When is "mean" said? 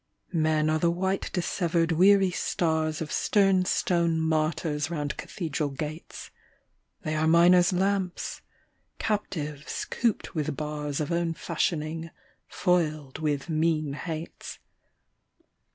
13.47-13.93